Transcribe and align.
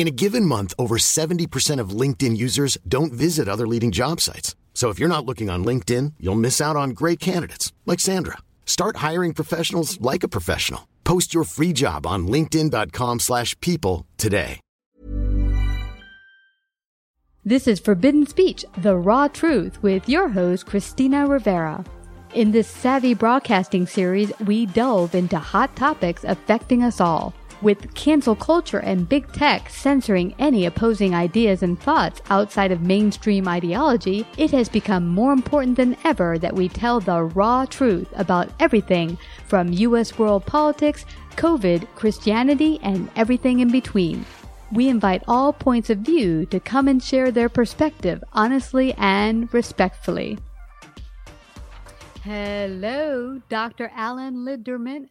In 0.00 0.08
a 0.08 0.10
given 0.10 0.46
month, 0.46 0.72
over 0.78 0.96
70% 0.96 1.78
of 1.78 1.90
LinkedIn 1.90 2.34
users 2.34 2.78
don't 2.88 3.12
visit 3.12 3.48
other 3.48 3.66
leading 3.66 3.90
job 3.90 4.18
sites. 4.18 4.56
So 4.72 4.88
if 4.88 4.98
you're 4.98 5.10
not 5.14 5.26
looking 5.26 5.50
on 5.50 5.62
LinkedIn, 5.62 6.14
you'll 6.18 6.36
miss 6.46 6.58
out 6.58 6.74
on 6.74 6.94
great 7.00 7.20
candidates 7.20 7.74
like 7.84 8.00
Sandra. 8.00 8.38
Start 8.64 8.96
hiring 9.08 9.34
professionals 9.34 10.00
like 10.00 10.22
a 10.22 10.28
professional. 10.36 10.88
Post 11.04 11.34
your 11.34 11.44
free 11.44 11.74
job 11.74 12.06
on 12.06 12.26
linkedin.com/people 12.26 14.06
today. 14.16 14.58
This 17.44 17.68
is 17.68 17.78
Forbidden 17.78 18.26
Speech, 18.26 18.64
the 18.78 18.96
raw 18.96 19.28
truth 19.28 19.82
with 19.82 20.08
your 20.08 20.30
host 20.30 20.64
Christina 20.64 21.26
Rivera. 21.26 21.84
In 22.34 22.52
this 22.52 22.68
savvy 22.68 23.12
broadcasting 23.12 23.86
series, 23.86 24.32
we 24.46 24.64
delve 24.64 25.14
into 25.14 25.38
hot 25.38 25.76
topics 25.76 26.24
affecting 26.24 26.82
us 26.84 27.02
all. 27.02 27.34
With 27.62 27.92
cancel 27.92 28.34
culture 28.34 28.78
and 28.78 29.06
big 29.06 29.30
tech 29.32 29.68
censoring 29.68 30.34
any 30.38 30.64
opposing 30.64 31.14
ideas 31.14 31.62
and 31.62 31.78
thoughts 31.78 32.22
outside 32.30 32.72
of 32.72 32.80
mainstream 32.80 33.46
ideology, 33.46 34.26
it 34.38 34.50
has 34.52 34.70
become 34.70 35.06
more 35.06 35.34
important 35.34 35.76
than 35.76 35.98
ever 36.02 36.38
that 36.38 36.54
we 36.54 36.70
tell 36.70 37.00
the 37.00 37.22
raw 37.22 37.66
truth 37.66 38.08
about 38.16 38.48
everything 38.60 39.18
from 39.46 39.72
U.S. 39.74 40.18
world 40.18 40.46
politics, 40.46 41.04
COVID, 41.36 41.86
Christianity, 41.96 42.80
and 42.82 43.10
everything 43.14 43.60
in 43.60 43.70
between. 43.70 44.24
We 44.72 44.88
invite 44.88 45.22
all 45.28 45.52
points 45.52 45.90
of 45.90 45.98
view 45.98 46.46
to 46.46 46.60
come 46.60 46.88
and 46.88 47.02
share 47.02 47.30
their 47.30 47.50
perspective 47.50 48.24
honestly 48.32 48.94
and 48.96 49.52
respectfully. 49.52 50.38
Hello, 52.22 53.40
Dr. 53.50 53.90
Alan 53.94 54.46
Lindemann. 54.46 55.08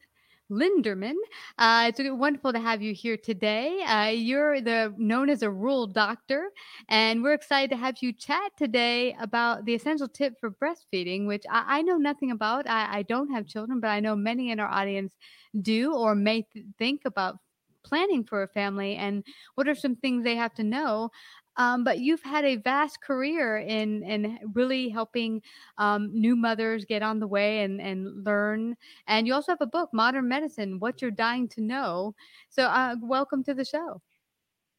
Lindemann. 0.49 1.15
Uh, 1.57 1.89
it's 1.89 1.99
wonderful 2.03 2.51
to 2.53 2.59
have 2.59 2.81
you 2.81 2.93
here 2.93 3.17
today. 3.17 3.81
Uh, 3.83 4.07
you're 4.07 4.61
the 4.61 4.93
known 4.97 5.29
as 5.29 5.43
a 5.43 5.49
rural 5.49 5.85
doctor, 5.85 6.49
and 6.87 7.21
we're 7.21 7.33
excited 7.33 7.69
to 7.69 7.77
have 7.77 7.97
you 8.01 8.11
chat 8.11 8.51
today 8.57 9.15
about 9.19 9.65
the 9.65 9.75
essential 9.75 10.07
tip 10.07 10.39
for 10.39 10.51
breastfeeding, 10.51 11.27
which 11.27 11.43
I, 11.49 11.79
I 11.79 11.81
know 11.83 11.97
nothing 11.97 12.31
about. 12.31 12.67
I, 12.67 12.99
I, 12.99 13.01
don't 13.03 13.31
have 13.31 13.45
children, 13.45 13.79
but 13.79 13.89
I 13.89 13.99
know 13.99 14.15
many 14.15 14.51
in 14.51 14.59
our 14.59 14.69
audience 14.69 15.13
do 15.61 15.93
or 15.93 16.15
may 16.15 16.41
th- 16.41 16.65
think 16.77 17.01
about 17.05 17.37
planning 17.83 18.23
for 18.23 18.43
a 18.43 18.47
family 18.47 18.95
and 18.95 19.23
what 19.55 19.67
are 19.67 19.75
some 19.75 19.95
things 19.95 20.23
they 20.23 20.35
have 20.35 20.53
to 20.55 20.63
know 20.63 21.09
um, 21.59 21.83
but 21.83 21.99
you've 21.99 22.23
had 22.23 22.45
a 22.45 22.55
vast 22.55 23.01
career 23.01 23.57
in 23.57 24.01
in 24.03 24.39
really 24.53 24.87
helping 24.87 25.41
um, 25.77 26.09
new 26.13 26.35
mothers 26.35 26.85
get 26.85 27.03
on 27.03 27.19
the 27.19 27.27
way 27.27 27.63
and 27.63 27.81
and 27.81 28.23
learn. 28.23 28.75
And 29.07 29.27
you 29.27 29.33
also 29.33 29.51
have 29.51 29.61
a 29.61 29.67
book, 29.67 29.89
Modern 29.93 30.27
Medicine: 30.27 30.79
What 30.79 31.01
You're 31.01 31.11
Dying 31.11 31.49
to 31.49 31.61
Know. 31.61 32.15
So, 32.49 32.63
uh, 32.63 32.95
welcome 33.01 33.43
to 33.43 33.53
the 33.53 33.65
show. 33.65 34.01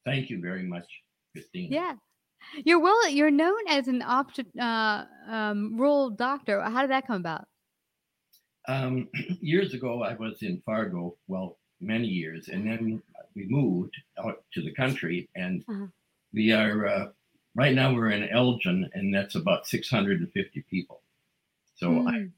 Thank 0.07 0.31
you 0.31 0.41
very 0.41 0.63
much, 0.63 0.89
Christine. 1.33 1.71
Yeah. 1.71 1.95
You're 2.65 2.81
well. 2.81 3.07
You're 3.07 3.31
known 3.31 3.61
as 3.69 3.87
an 3.87 4.01
opt, 4.01 4.41
uh, 4.59 5.05
um, 5.29 5.77
rural 5.79 6.09
doctor. 6.09 6.63
How 6.63 6.81
did 6.81 6.91
that 6.91 7.07
come 7.07 7.17
about? 7.17 7.45
Um, 8.67 9.09
years 9.43 9.75
ago, 9.75 10.03
I 10.03 10.15
was 10.15 10.39
in 10.41 10.63
Fargo. 10.65 11.19
Well, 11.29 11.59
many 11.83 12.07
years, 12.07 12.49
and 12.49 12.67
then 12.67 13.03
we 13.37 13.47
moved 13.51 13.95
out 14.25 14.43
to 14.55 14.63
the 14.63 14.73
country, 14.73 15.29
and 15.37 15.63
uh-huh. 15.69 15.87
We 16.33 16.53
are 16.53 16.87
uh, 16.87 17.07
right 17.55 17.75
now 17.75 17.95
we're 17.95 18.11
in 18.11 18.29
Elgin, 18.29 18.89
and 18.95 19.15
that's 19.15 19.35
about 19.35 19.67
650 19.67 20.65
people. 20.71 21.03
So 21.77 21.91
mm. 21.91 22.09
I'm 22.09 22.33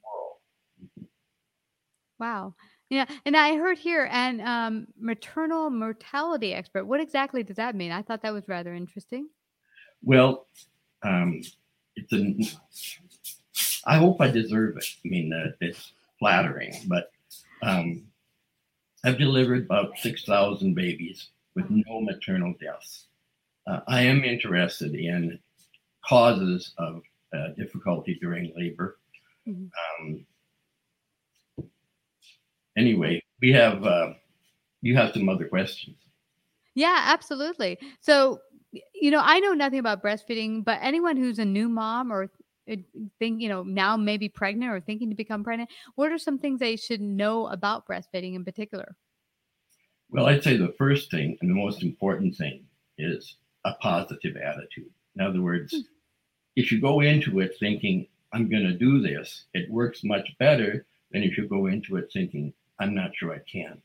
Wow. 2.19 2.55
Yeah, 2.89 3.07
and 3.25 3.37
I 3.37 3.57
heard 3.57 3.79
here 3.79 4.09
and 4.13 4.41
um, 4.43 4.87
maternal 5.01 5.71
mortality 5.71 6.53
expert. 6.55 6.85
What 6.85 7.01
exactly 7.01 7.43
does 7.43 7.57
that 7.57 7.75
mean? 7.75 7.91
I 7.91 8.03
thought 8.03 8.23
that 8.23 8.33
was 8.33 8.47
rather 8.49 8.75
interesting. 8.75 9.29
Well, 10.05 10.47
um, 11.03 11.41
it's 11.97 12.13
an. 12.13 12.45
I 13.87 13.97
hope 13.97 14.21
I 14.21 14.31
deserve 14.31 14.77
it. 14.77 14.85
I 15.05 15.09
mean, 15.09 15.33
uh, 15.33 15.53
it's 15.61 15.95
flattering, 16.19 16.75
but 16.87 17.11
um, 17.63 18.05
I've 19.05 19.19
delivered 19.19 19.65
about 19.65 19.99
six 19.99 20.25
thousand 20.25 20.75
babies 20.75 21.31
with 21.57 21.67
no 21.71 22.01
maternal 22.03 22.55
deaths 22.61 23.07
uh, 23.67 23.81
I 23.87 24.03
am 24.03 24.25
interested 24.25 24.95
in 24.95 25.39
causes 26.05 26.73
of 26.79 27.03
uh, 27.35 27.49
difficulty 27.57 28.19
during 28.21 28.53
labor. 28.57 28.99
Mm-hmm. 29.49 30.07
Um, 31.61 31.67
anyway, 32.77 33.23
we 33.41 33.53
have 33.53 33.85
uh, 33.85 34.13
you 34.81 34.97
have 34.97 35.13
some 35.13 35.29
other 35.29 35.47
questions. 35.47 35.97
Yeah, 36.75 37.05
absolutely. 37.07 37.79
So, 38.01 38.41
you 38.95 39.11
know, 39.11 39.21
I 39.23 39.41
know 39.41 39.53
nothing 39.53 39.79
about 39.79 40.03
breastfeeding, 40.03 40.65
but 40.65 40.79
anyone 40.81 41.17
who's 41.17 41.39
a 41.39 41.45
new 41.45 41.69
mom 41.69 42.11
or 42.13 42.31
think 43.19 43.41
you 43.43 43.49
know 43.49 43.65
now 43.65 43.97
maybe 43.97 44.29
pregnant 44.29 44.73
or 44.73 44.81
thinking 44.81 45.11
to 45.11 45.17
become 45.17 45.45
pregnant, 45.45 45.71
what 45.95 46.13
are 46.13 46.19
some 46.19 46.39
things 46.39 46.61
they 46.61 46.77
should 46.77 47.01
know 47.01 47.47
about 47.49 47.87
breastfeeding 47.87 48.35
in 48.35 48.45
particular? 48.45 48.97
Well, 50.11 50.27
I'd 50.27 50.45
say 50.45 50.57
the 50.57 50.75
first 50.79 51.11
thing 51.11 51.37
and 51.41 51.51
the 51.51 51.55
most 51.55 51.83
important 51.83 52.37
thing 52.37 52.65
is 52.99 53.37
a 53.65 53.75
positive 53.75 54.37
attitude. 54.37 54.91
In 55.17 55.23
other 55.23 55.41
words, 55.41 55.75
mm. 55.75 55.83
if 56.57 56.73
you 56.73 56.81
go 56.81 57.01
into 57.01 57.41
it 57.41 57.57
thinking, 57.59 58.07
I'm 58.33 58.49
going 58.49 58.65
to 58.65 58.73
do 58.73 59.01
this, 59.01 59.45
it 59.55 59.71
works 59.71 60.05
much 60.05 60.29
better 60.39 60.87
than 61.11 61.23
if 61.23 61.37
you 61.37 61.47
go 61.47 61.67
into 61.67 61.97
it 61.97 62.11
thinking, 62.13 62.53
I'm 62.81 62.95
not 62.95 63.15
sure 63.15 63.35
I 63.35 63.41
can. 63.51 63.81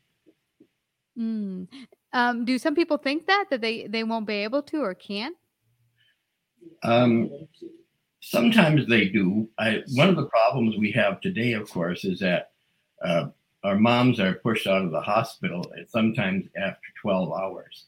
Mm. 1.18 1.68
Um, 2.12 2.44
do 2.44 2.58
some 2.58 2.74
people 2.74 2.96
think 2.96 3.26
that 3.26 3.46
that 3.50 3.60
they 3.60 3.86
they 3.86 4.04
won't 4.04 4.26
be 4.26 4.34
able 4.34 4.62
to 4.62 4.78
or 4.78 4.94
can't? 4.94 5.36
Um, 6.82 7.30
sometimes 8.20 8.86
they 8.86 9.08
do. 9.08 9.48
I, 9.58 9.82
one 9.94 10.08
of 10.08 10.16
the 10.16 10.26
problems 10.26 10.76
we 10.76 10.92
have 10.92 11.20
today, 11.20 11.52
of 11.52 11.68
course, 11.70 12.04
is 12.04 12.20
that 12.20 12.52
uh, 13.04 13.26
our 13.64 13.76
moms 13.76 14.20
are 14.20 14.34
pushed 14.34 14.66
out 14.66 14.84
of 14.84 14.90
the 14.90 15.00
hospital 15.00 15.64
sometimes 15.88 16.46
after 16.56 16.88
12 17.02 17.32
hours 17.32 17.86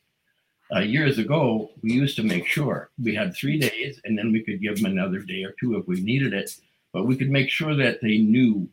uh, 0.74 0.80
years 0.80 1.18
ago, 1.18 1.70
we 1.82 1.92
used 1.92 2.16
to 2.16 2.22
make 2.22 2.46
sure 2.46 2.90
we 3.02 3.14
had 3.14 3.34
three 3.34 3.58
days 3.58 4.00
and 4.04 4.16
then 4.16 4.32
we 4.32 4.42
could 4.42 4.60
give 4.60 4.76
them 4.76 4.90
another 4.90 5.18
day 5.18 5.42
or 5.42 5.54
two 5.58 5.76
if 5.76 5.86
we 5.86 6.00
needed 6.00 6.32
it. 6.32 6.56
But 6.92 7.06
we 7.06 7.16
could 7.16 7.30
make 7.30 7.50
sure 7.50 7.74
that 7.76 8.00
they 8.00 8.18
knew 8.18 8.68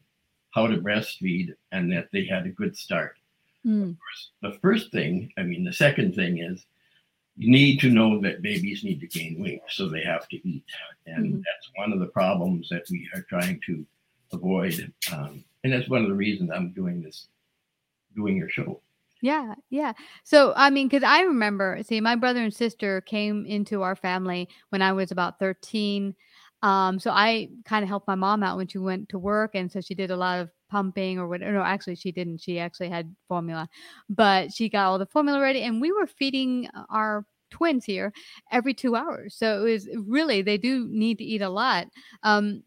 how 0.52 0.68
to 0.68 0.78
breastfeed 0.78 1.54
and 1.72 1.92
that 1.92 2.10
they 2.12 2.26
had 2.26 2.46
a 2.46 2.50
good 2.50 2.76
start. 2.76 3.16
Mm. 3.66 3.98
The 4.42 4.58
first 4.62 4.92
thing, 4.92 5.32
I 5.38 5.44
mean, 5.44 5.64
the 5.64 5.74
second 5.74 6.16
thing 6.16 6.40
is 6.40 6.66
you 7.36 7.52
need 7.52 7.80
to 7.82 7.90
know 7.90 8.20
that 8.22 8.42
babies 8.42 8.84
need 8.84 9.00
to 9.02 9.08
gain 9.08 9.40
weight, 9.42 9.62
so 9.70 9.88
they 9.88 10.02
have 10.02 10.28
to 10.30 10.48
eat. 10.48 10.64
And 11.06 11.26
mm-hmm. 11.26 11.36
that's 11.38 11.72
one 11.76 11.94
of 11.94 12.00
the 12.00 12.08
problems 12.08 12.68
that 12.70 12.86
we 12.90 13.08
are 13.14 13.22
trying 13.22 13.62
to 13.68 13.86
avoid. 14.34 14.92
Um, 15.14 15.44
and 15.64 15.72
that's 15.72 15.90
one 15.90 16.02
of 16.02 16.10
the 16.10 16.16
reasons 16.16 16.50
I'm 16.50 16.72
doing 16.72 17.02
this, 17.02 17.28
doing 18.16 18.38
your 18.38 18.50
show. 18.50 18.82
Yeah, 19.28 19.56
yeah. 19.70 19.94
So, 20.24 20.54
I 20.56 20.70
mean, 20.70 20.88
because 20.88 21.04
I 21.04 21.22
remember, 21.22 21.80
see, 21.84 22.00
my 22.02 22.16
brother 22.16 22.42
and 22.42 22.54
sister 22.54 23.02
came 23.02 23.46
into 23.46 23.82
our 23.82 23.96
family 23.96 24.48
when 24.70 24.82
I 24.82 24.94
was 24.94 25.12
about 25.12 25.40
13. 25.40 26.16
Um, 26.64 27.00
so 27.00 27.12
I 27.12 27.50
kind 27.66 27.84
of 27.84 27.90
helped 27.90 28.08
my 28.08 28.16
mom 28.16 28.42
out 28.44 28.58
when 28.58 28.68
she 28.68 28.78
went 28.78 29.10
to 29.10 29.20
work. 29.20 29.52
And 29.54 29.72
so 29.72 29.82
she 29.82 29.96
did 29.96 30.12
a 30.12 30.16
lot 30.18 30.40
of 30.40 30.50
pumping 30.70 31.20
or 31.20 31.28
whatever. 31.28 31.52
No, 31.54 31.62
actually, 31.62 31.96
she 31.96 32.12
didn't. 32.12 32.42
She 32.42 32.60
actually 32.60 32.90
had 32.90 33.16
formula, 33.28 33.68
but 34.10 34.54
she 34.54 34.70
got 34.70 34.86
all 34.88 35.00
the 35.00 35.06
formula 35.08 35.42
ready, 35.42 35.62
and 35.64 35.82
we 35.82 35.92
were 35.92 36.08
feeding 36.08 36.70
our 36.90 37.26
twins 37.50 37.86
here 37.86 38.14
every 38.52 38.74
two 38.74 38.96
hours. 38.96 39.36
So 39.36 39.66
it 39.66 39.72
was 39.72 39.90
really 40.06 40.42
they 40.42 40.58
do 40.58 40.88
need 40.90 41.18
to 41.20 41.24
eat 41.24 41.42
a 41.42 41.50
lot. 41.50 41.88
Um, 42.24 42.64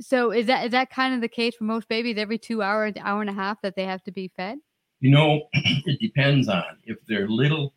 so 0.00 0.30
is 0.32 0.46
that 0.46 0.66
is 0.66 0.72
that 0.72 0.90
kind 0.90 1.14
of 1.14 1.20
the 1.20 1.28
case 1.28 1.54
for 1.56 1.64
most 1.64 1.88
babies? 1.88 2.18
Every 2.18 2.38
two 2.38 2.62
hours, 2.62 2.94
hour 3.00 3.20
and 3.20 3.30
a 3.30 3.34
half 3.34 3.60
that 3.62 3.76
they 3.76 3.84
have 3.84 4.02
to 4.04 4.12
be 4.12 4.28
fed. 4.36 4.58
You 5.02 5.10
know, 5.10 5.48
it 5.52 5.98
depends 6.00 6.48
on 6.48 6.78
if 6.84 6.96
they're 7.08 7.28
little, 7.28 7.74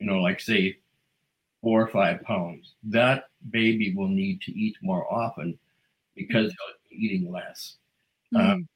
you 0.00 0.06
know, 0.08 0.20
like 0.20 0.40
say 0.40 0.76
four 1.62 1.80
or 1.80 1.86
five 1.86 2.20
pounds. 2.22 2.74
That 2.82 3.28
baby 3.50 3.94
will 3.94 4.08
need 4.08 4.42
to 4.42 4.52
eat 4.52 4.76
more 4.82 5.10
often 5.10 5.56
because 6.16 6.48
they're 6.48 6.98
eating 6.98 7.30
less. 7.30 7.76
Mm-hmm. 8.34 8.50
Um, 8.50 8.68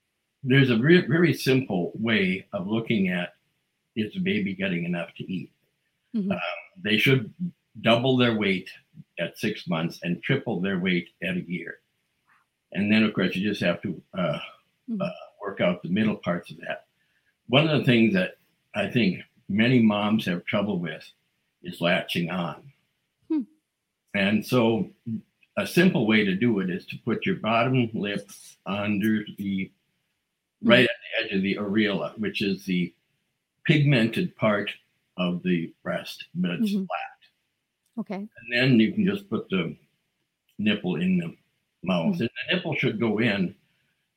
there's 0.45 0.71
a 0.71 0.79
re- 0.79 1.07
very 1.09 1.35
simple 1.35 1.91
way 1.97 2.47
of 2.53 2.69
looking 2.69 3.09
at 3.09 3.35
is 3.97 4.15
the 4.15 4.21
baby 4.21 4.55
getting 4.55 4.85
enough 4.85 5.13
to 5.17 5.25
eat. 5.31 5.51
Mhm. 6.15 6.31
Um, 6.31 6.41
they 6.81 6.99
should 6.99 7.35
double 7.81 8.17
their 8.17 8.37
weight 8.37 8.71
at 9.19 9.37
six 9.39 9.67
months 9.67 9.99
and 10.05 10.23
triple 10.23 10.61
their 10.61 10.79
weight 10.79 11.09
at 11.21 11.37
a 11.37 11.51
year. 11.51 11.81
And 12.73 12.93
then, 12.93 13.03
of 13.03 13.13
course, 13.13 13.35
you 13.35 13.49
just 13.49 13.61
have 13.61 13.83
to 13.83 14.01
uh, 14.15 14.39
Mhm. 14.89 15.01
uh, 15.01 15.11
work 15.41 15.61
out 15.61 15.83
the 15.83 15.89
middle 15.89 16.17
parts 16.17 16.53
of 16.53 16.59
that. 16.59 16.87
One 17.49 17.69
of 17.69 17.79
the 17.79 17.85
things 17.85 18.15
that 18.15 18.37
I 18.75 18.89
think 18.89 19.21
many 19.49 19.81
moms 19.81 20.27
have 20.27 20.45
trouble 20.45 20.79
with 20.79 21.05
is 21.63 21.81
latching 21.81 22.31
on. 22.31 22.73
Hmm. 23.29 23.43
And 24.15 24.45
so, 24.45 24.91
a 25.57 25.67
simple 25.67 26.07
way 26.07 26.25
to 26.25 26.35
do 26.35 26.61
it 26.61 26.71
is 26.71 26.87
to 26.87 26.99
put 27.05 27.27
your 27.27 27.37
bottom 27.37 27.91
lip 27.95 28.31
under 28.67 29.25
the 29.39 29.71
right 30.63 30.85
at 30.85 30.91
the 31.21 31.25
edge 31.25 31.33
of 31.33 31.43
the 31.43 31.57
areola, 31.57 32.17
which 32.19 32.43
is 32.43 32.65
the 32.65 32.95
pigmented 33.65 34.35
part 34.37 34.71
of 35.17 35.43
the 35.43 35.73
breast, 35.83 36.27
but 36.35 36.53
it's 36.53 36.73
Mhm. 36.73 36.87
flat. 36.87 37.19
Okay. 37.99 38.15
And 38.15 38.53
then 38.53 38.81
you 38.81 38.93
can 38.93 39.05
just 39.05 39.29
put 39.29 39.49
the 39.49 39.77
nipple 40.59 40.97
in 40.97 41.19
the 41.19 41.37
mouth. 41.83 42.17
Mhm. 42.17 42.21
And 42.21 42.31
the 42.31 42.55
nipple 42.55 42.75
should 42.77 43.01
go 43.01 43.19
in 43.19 43.55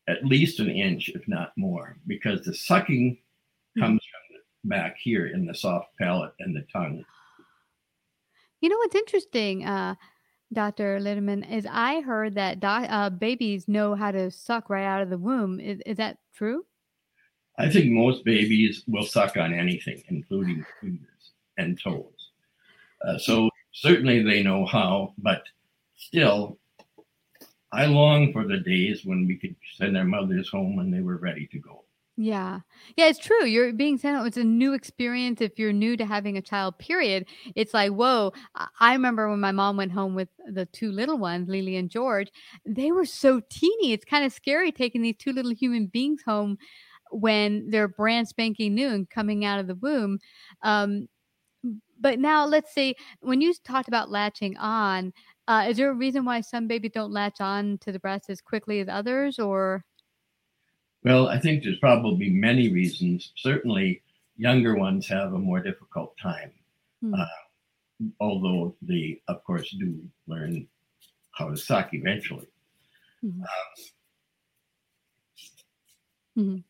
at 0.07 0.25
least 0.25 0.59
an 0.59 0.69
inch, 0.69 1.09
if 1.09 1.27
not 1.27 1.51
more, 1.56 1.98
because 2.07 2.42
the 2.42 2.53
sucking 2.53 3.18
comes 3.77 4.01
from 4.03 4.36
the 4.36 4.69
back 4.69 4.98
here 4.98 5.27
in 5.27 5.45
the 5.45 5.56
soft 5.56 5.89
palate 5.98 6.33
and 6.39 6.56
the 6.56 6.65
tongue. 6.74 7.03
You 8.62 8.69
know 8.69 8.77
what's 8.77 8.95
interesting, 8.95 9.65
uh, 9.65 9.95
Dr. 10.53 11.00
Litterman, 11.00 11.50
is 11.50 11.65
I 11.69 12.01
heard 12.01 12.36
that 12.36 12.59
doc, 12.59 12.86
uh, 12.89 13.09
babies 13.09 13.68
know 13.68 13.95
how 13.95 14.12
to 14.12 14.30
suck 14.30 14.69
right 14.69 14.86
out 14.86 15.01
of 15.01 15.09
the 15.09 15.18
womb. 15.18 15.59
Is, 15.59 15.81
is 15.86 15.98
that 15.98 16.18
true? 16.36 16.65
I 17.57 17.69
think 17.69 17.92
most 17.92 18.25
babies 18.25 18.83
will 18.88 19.06
suck 19.06 19.38
on 19.38 19.53
anything, 19.53 20.03
including 20.09 20.65
fingers 20.80 21.31
and 21.57 21.80
toes. 21.81 22.31
Uh, 23.06 23.18
so 23.18 23.50
certainly 23.71 24.21
they 24.21 24.44
know 24.44 24.65
how, 24.65 25.13
but 25.18 25.44
still, 25.95 26.57
I 27.71 27.85
long 27.85 28.33
for 28.33 28.45
the 28.47 28.57
days 28.57 29.06
when 29.06 29.27
we 29.27 29.38
could 29.38 29.56
send 29.75 29.97
our 29.97 30.03
mothers 30.03 30.50
home 30.50 30.75
when 30.75 30.91
they 30.91 31.01
were 31.01 31.18
ready 31.18 31.47
to 31.47 31.59
go. 31.59 31.85
Yeah. 32.18 32.59
Yeah, 32.97 33.07
it's 33.07 33.18
true. 33.19 33.45
You're 33.45 33.71
being 33.73 33.97
sent 33.97 34.18
out. 34.18 34.27
It's 34.27 34.38
a 34.38 34.44
new 34.44 34.73
experience. 34.73 35.39
If 35.39 35.57
you're 35.57 35.71
new 35.73 35.95
to 35.95 36.06
having 36.06 36.38
a 36.38 36.41
child, 36.41 36.77
period, 36.77 37.25
it's 37.56 37.73
like, 37.73 37.91
whoa. 37.94 38.33
I- 38.79 38.94
remember 38.94 39.29
when 39.29 39.39
my 39.39 39.53
mom 39.53 39.77
went 39.77 39.94
home 39.94 40.13
with 40.13 40.27
the 40.45 40.65
two 40.68 40.91
little 40.91 41.18
ones, 41.18 41.47
Lily 41.47 41.77
and 41.77 41.89
George, 41.89 42.29
they 42.65 42.91
were 42.91 43.06
so 43.06 43.41
teeny. 43.50 43.94
It's 43.94 44.06
kind 44.06 44.25
of 44.25 44.33
scary 44.33 44.71
taking 44.71 45.01
these 45.01 45.15
two 45.17 45.31
little 45.31 45.53
human 45.53 45.88
beings 45.88 46.21
home 46.24 46.57
when 47.12 47.69
they're 47.69 47.88
brand 47.88 48.27
spanking 48.27 48.75
new 48.75 48.89
and 48.89 49.09
coming 49.09 49.45
out 49.45 49.59
of 49.59 49.67
the 49.67 49.75
womb. 49.75 50.19
Um, 50.63 51.07
but 52.00 52.19
now 52.19 52.45
let's 52.45 52.74
say 52.74 52.95
when 53.19 53.41
you 53.41 53.53
talked 53.63 53.88
about 53.88 54.09
latching 54.09 54.57
on, 54.57 55.13
uh, 55.51 55.65
is 55.68 55.75
there 55.75 55.92
a 55.92 55.94
reason 55.94 56.24
why 56.24 56.39
some 56.39 56.65
babies 56.65 56.92
don't 56.94 57.12
latch 57.12 57.42
on 57.42 57.77
to 57.80 57.92
the 57.92 58.00
breast 58.00 58.30
as 58.30 58.39
quickly 58.39 58.80
as 58.80 58.88
others 58.88 59.38
or? 59.38 59.83
Well, 61.03 61.27
I 61.27 61.39
think 61.39 61.63
there's 61.63 61.80
probably 61.80 62.30
many 62.30 62.69
reasons. 62.71 63.33
Certainly, 63.36 64.01
younger 64.38 64.77
ones 64.77 65.07
have 65.09 65.33
a 65.33 65.38
more 65.38 65.59
difficult 65.59 66.15
time, 66.18 66.53
Hmm. 67.01 67.15
uh, 67.15 67.25
although 68.21 68.77
they, 68.81 69.21
of 69.27 69.44
course, 69.44 69.69
do 69.71 70.00
learn 70.25 70.68
how 71.31 71.50
to 71.50 71.57
suck 71.57 71.94
eventually. 71.94 72.48
Mhm. 73.21 73.42
Um, 73.42 73.45
Mhm. 76.38 76.63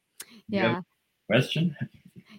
Yeah. 0.48 0.82
question? 1.28 1.76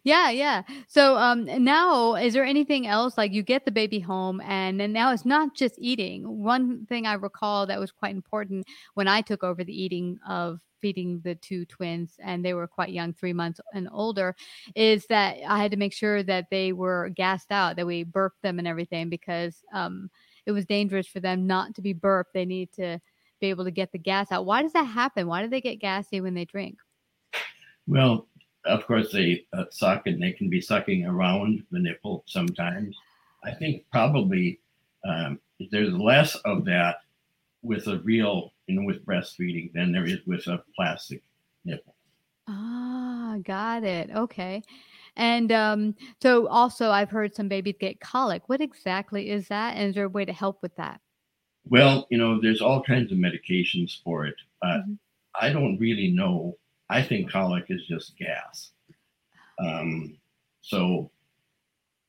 Yeah, 0.05 0.31
yeah. 0.31 0.63
So 0.89 1.17
um 1.17 1.45
now 1.63 2.15
is 2.17 2.33
there 2.35 2.45
anything 2.45 2.87
else 2.89 3.17
like 3.17 3.33
you 3.33 3.43
get 3.43 3.65
the 3.65 3.71
baby 3.71 4.01
home 4.01 4.41
and 4.41 4.81
then 4.81 4.93
now 4.93 5.13
it's 5.13 5.25
not 5.25 5.55
just 5.55 5.77
eating. 5.79 6.43
One 6.43 6.87
thing 6.87 7.07
I 7.07 7.15
recall 7.15 7.67
that 7.67 7.79
was 7.79 7.93
quite 7.93 8.15
important 8.15 8.67
when 8.95 9.07
I 9.07 9.21
took 9.21 9.45
over 9.45 9.63
the 9.63 9.81
eating 9.81 10.19
of 10.29 10.61
feeding 10.81 11.21
the 11.23 11.37
two 11.37 11.65
twins 11.67 12.17
and 12.19 12.45
they 12.45 12.55
were 12.55 12.67
quite 12.67 12.91
young, 12.91 13.13
3 13.13 13.33
months 13.33 13.61
and 13.73 13.89
older, 13.93 14.35
is 14.75 15.07
that 15.07 15.37
I 15.47 15.63
had 15.63 15.71
to 15.71 15.77
make 15.77 15.93
sure 15.93 16.25
that 16.25 16.47
they 16.51 16.73
were 16.73 17.11
gassed 17.11 17.53
out, 17.53 17.77
that 17.77 17.87
we 17.87 18.03
burped 18.03 18.43
them 18.43 18.59
and 18.59 18.67
everything 18.67 19.09
because 19.09 19.63
um 19.73 20.11
it 20.47 20.53
was 20.53 20.67
dangerous 20.67 21.07
for 21.07 21.21
them 21.21 21.47
not 21.47 21.77
to 21.77 21.83
be 21.83 21.93
burped. 21.93 22.35
They 22.35 22.45
need 22.45 22.73
to 22.73 23.01
be 23.41 23.51
able 23.51 23.65
to 23.65 23.71
get 23.71 23.93
the 23.93 23.99
gas 23.99 24.33
out. 24.33 24.47
Why 24.47 24.63
does 24.63 24.73
that 24.73 24.85
happen? 24.85 25.29
Why 25.29 25.43
do 25.43 25.49
they 25.49 25.61
get 25.61 25.77
gassy 25.81 26.21
when 26.21 26.35
they 26.35 26.45
drink? 26.45 26.79
Well, 27.87 28.29
of 28.65 28.87
course, 28.87 29.13
they 29.13 29.45
uh, 29.53 29.65
suck 29.71 30.07
and 30.07 30.23
they 30.23 30.33
can 30.33 30.49
be 30.49 30.61
sucking 30.61 31.07
around 31.07 31.65
the 31.71 31.79
nipple 31.79 32.25
sometimes. 32.27 32.97
I 33.45 33.53
think 33.53 33.85
probably 33.91 34.61
um, 35.05 35.41
there's 35.71 35.93
less 35.93 36.37
of 36.45 36.65
that 36.67 36.99
with 37.63 37.87
a 37.89 37.99
real, 38.01 38.53
you 38.67 38.77
know, 38.81 38.87
with 38.87 39.05
breastfeeding 39.05 39.73
than 39.73 39.93
there 39.93 40.07
is 40.07 40.21
with 40.27 40.47
a 40.49 40.63
plastic 40.77 41.23
nipple. 41.65 41.95
Ah, 42.49 43.39
got 43.43 43.83
it. 43.85 44.11
Okay. 44.11 44.63
And 45.17 45.53
um, 45.53 45.95
so 46.23 46.49
also 46.49 46.91
I've 46.91 47.11
heard 47.11 47.35
some 47.35 47.49
babies 47.49 47.77
get 47.81 48.01
colic. 48.01 48.49
What 48.49 48.61
exactly 48.61 49.31
is 49.31 49.49
that? 49.49 49.77
And 49.77 49.91
is 49.91 49.95
there 49.95 50.07
a 50.07 50.09
way 50.09 50.25
to 50.25 50.33
help 50.33 50.63
with 50.63 50.75
that? 50.77 51.01
Well, 51.69 52.07
you 52.11 52.19
know, 52.19 52.41
there's 52.41 52.61
all 52.61 52.83
kinds 52.83 53.13
of 53.13 53.19
medications 53.19 54.03
for 54.03 54.27
it, 54.27 54.35
but 54.61 54.83
Mhm. 54.87 54.99
I 55.41 55.53
don't 55.53 55.79
really 55.79 56.09
know. 56.11 56.59
I 56.93 57.03
think 57.03 57.31
colic 57.33 57.65
is 57.71 57.87
just 57.87 58.17
gas. 58.19 58.71
Um, 59.59 60.19
so, 60.61 61.11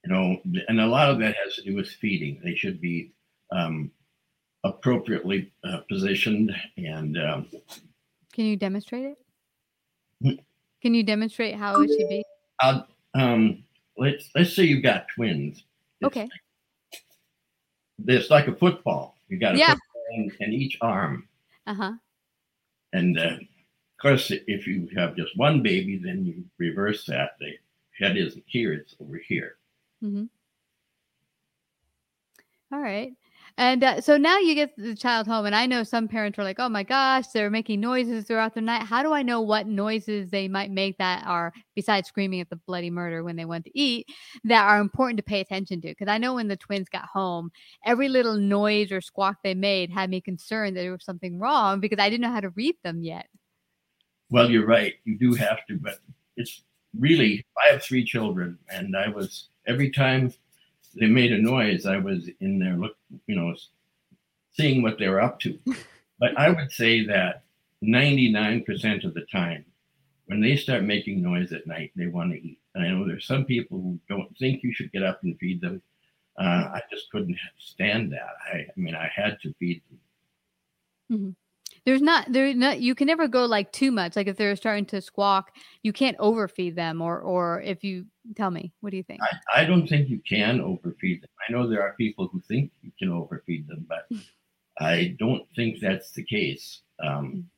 you 0.04 0.12
know, 0.12 0.38
and 0.68 0.82
a 0.82 0.86
lot 0.86 1.10
of 1.10 1.20
that 1.20 1.36
has 1.44 1.56
to 1.56 1.64
do 1.64 1.76
with 1.76 1.88
feeding. 1.88 2.42
They 2.44 2.54
should 2.56 2.82
be 2.82 3.12
um, 3.52 3.92
appropriately 4.66 5.52
uh, 5.64 5.80
positioned 5.90 6.54
and 6.78 7.18
um, 7.18 7.48
Can 8.34 8.46
you 8.46 8.58
demonstrate 8.58 9.06
it? 9.06 9.18
Hmm. 10.22 10.42
Can 10.82 10.94
you 10.94 11.04
demonstrate 11.04 11.56
how 11.56 11.82
it 11.82 11.88
should 11.90 12.10
be? 12.10 12.26
I'll, 12.60 12.86
um, 13.16 13.64
let's 13.98 14.30
let's 14.36 14.54
say 14.54 14.64
you've 14.64 14.84
got 14.84 15.08
twins. 15.16 15.64
It's 16.02 16.08
Okay. 16.08 16.28
It's 18.08 18.30
like 18.30 18.48
a 18.48 18.56
football. 18.56 19.16
You 19.30 19.40
got 19.40 19.56
a 19.56 19.58
Yeah. 19.58 19.70
football 19.76 20.04
in, 20.16 20.32
in 20.42 20.54
each 20.54 20.78
arm, 20.82 21.30
Uh-huh. 21.68 21.94
and 22.92 23.18
uh, 23.18 23.38
course, 24.04 24.32
if 24.32 24.68
you 24.68 24.88
have 24.96 25.16
just 25.16 25.38
one 25.38 25.64
baby, 25.64 26.00
then 26.04 26.26
you 26.26 26.44
reverse 26.58 27.06
that. 27.06 27.32
The 27.40 27.54
head 27.98 28.18
isn't 28.18 28.44
here; 28.46 28.74
it's 28.74 28.96
over 29.02 29.18
here. 29.18 29.56
Mm-hmm. 30.04 30.26
All 32.74 32.82
right. 32.82 33.14
And 33.58 33.84
uh, 33.84 34.02
so 34.02 34.18
now 34.18 34.40
you 34.40 34.56
get 34.56 34.76
the 34.78 34.96
child 34.96 35.28
home, 35.28 35.46
and 35.46 35.56
I 35.56 35.68
know 35.68 35.84
some 35.84 36.08
parents 36.08 36.40
are 36.40 36.44
like, 36.44 36.60
"Oh 36.60 36.70
my 36.70 36.82
gosh, 36.82 37.28
they're 37.28 37.52
making 37.52 37.82
noises 37.82 38.26
throughout 38.26 38.56
the 38.56 38.62
night." 38.62 38.82
How 38.82 39.04
do 39.04 39.14
I 39.14 39.22
know 39.22 39.42
what 39.42 39.68
noises 39.68 40.32
they 40.32 40.48
might 40.48 40.72
make 40.72 40.98
that 40.98 41.24
are, 41.28 41.54
besides 41.76 42.08
screaming 42.08 42.42
at 42.42 42.50
the 42.50 42.56
bloody 42.56 42.90
murder 42.90 43.24
when 43.24 43.36
they 43.36 43.46
want 43.46 43.66
to 43.66 43.80
eat, 43.80 44.08
that 44.46 44.66
are 44.66 44.80
important 44.80 45.18
to 45.18 45.24
pay 45.24 45.40
attention 45.40 45.82
to? 45.82 45.90
Because 45.90 46.08
I 46.08 46.18
know 46.18 46.34
when 46.34 46.48
the 46.48 46.58
twins 46.58 46.90
got 46.90 47.06
home, 47.06 47.52
every 47.86 48.10
little 48.10 48.38
noise 48.38 48.92
or 48.92 49.02
squawk 49.02 49.38
they 49.44 49.54
made 49.54 49.92
had 49.92 50.10
me 50.10 50.20
concerned 50.20 50.76
that 50.76 50.82
there 50.82 50.92
was 50.92 51.06
something 51.06 51.38
wrong 51.38 51.80
because 51.80 52.00
I 52.00 52.10
didn't 52.10 52.22
know 52.22 52.32
how 52.32 52.42
to 52.42 52.50
read 52.50 52.76
them 52.84 53.04
yet. 53.04 53.28
Well, 54.34 54.50
you're 54.50 54.66
right. 54.66 54.96
You 55.06 55.16
do 55.16 55.36
have 55.36 55.64
to, 55.68 55.78
but 55.78 56.00
it's 56.38 56.64
really. 57.00 57.46
I 57.64 57.72
have 57.72 57.84
three 57.84 58.04
children, 58.04 58.58
and 58.68 58.98
I 58.98 59.08
was 59.08 59.50
every 59.68 59.92
time 59.92 60.34
they 60.96 61.06
made 61.06 61.32
a 61.32 61.38
noise, 61.38 61.86
I 61.86 62.00
was 62.00 62.28
in 62.40 62.58
there, 62.58 62.76
look, 62.76 62.98
you 63.28 63.36
know, 63.36 63.54
seeing 64.54 64.82
what 64.82 64.98
they 64.98 65.08
were 65.08 65.22
up 65.22 65.40
to. 65.42 65.60
But 66.20 66.38
I 66.38 66.50
would 66.50 66.72
say 66.72 67.06
that 67.08 67.44
99% 67.84 69.04
of 69.04 69.14
the 69.14 69.26
time, 69.32 69.66
when 70.28 70.40
they 70.40 70.56
start 70.56 70.84
making 70.84 71.22
noise 71.22 71.52
at 71.52 71.68
night, 71.68 71.92
they 71.96 72.08
want 72.08 72.32
to 72.32 72.38
eat. 72.38 72.60
And 72.74 72.86
I 72.86 72.90
know 72.90 73.06
there's 73.06 73.28
some 73.28 73.44
people 73.44 73.82
who 73.82 74.00
don't 74.08 74.38
think 74.38 74.64
you 74.64 74.74
should 74.74 74.92
get 74.94 75.04
up 75.04 75.20
and 75.24 75.38
feed 75.38 75.60
them. 75.60 75.82
Uh, 76.40 76.70
I 76.78 76.82
just 76.90 77.12
couldn't 77.12 77.38
stand 77.60 78.14
that. 78.14 78.36
I, 78.54 78.58
I 78.60 78.74
mean, 78.78 78.96
I 78.96 79.12
had 79.14 79.38
to 79.42 79.54
feed 79.60 79.82
them. 79.90 80.00
There's 81.86 82.02
not 82.02 82.32
there 82.32 82.54
not 82.54 82.80
you 82.80 82.96
can 82.96 83.08
never 83.08 83.28
go 83.28 83.46
like 83.46 83.72
too 83.72 83.92
much. 83.92 84.16
Like 84.16 84.28
if 84.28 84.38
they're 84.38 84.56
starting 84.56 84.86
to 84.88 85.02
squawk, 85.02 85.52
you 85.82 85.92
can't 85.92 86.18
overfeed 86.20 86.76
them 86.76 87.02
or 87.02 87.20
or 87.20 87.62
if 87.62 87.84
you 87.84 88.06
tell 88.36 88.52
me, 88.52 88.74
what 88.80 88.92
do 88.92 88.98
you 88.98 89.04
think? 89.04 89.22
I, 89.22 89.62
I 89.62 89.66
don't 89.66 89.88
think 89.88 90.10
you 90.10 90.22
can 90.28 90.62
overfeed 90.62 91.22
them. 91.22 91.30
I 91.48 91.52
know 91.52 91.68
there 91.68 91.82
are 91.82 91.94
people 91.94 92.30
who 92.30 92.42
think 92.48 92.72
you 92.82 92.92
can 92.98 93.10
overfeed 93.10 93.68
them, 93.68 93.86
but 93.88 94.08
I 94.80 95.16
don't 95.20 95.44
think 95.56 95.80
that's 95.80 96.12
the 96.12 96.24
case. 96.24 96.82
Um, 97.04 97.50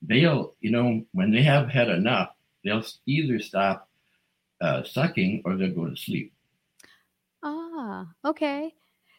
they'll, 0.00 0.54
you 0.60 0.70
know, 0.70 1.04
when 1.12 1.30
they 1.32 1.42
have 1.42 1.68
had 1.68 1.88
enough, 1.88 2.30
they'll 2.64 2.84
either 3.06 3.40
stop 3.40 3.88
uh, 4.60 4.84
sucking 4.84 5.42
or 5.44 5.56
they'll 5.56 5.74
go 5.74 5.88
to 5.88 5.96
sleep. 5.96 6.32
Ah, 7.42 8.06
okay. 8.24 8.74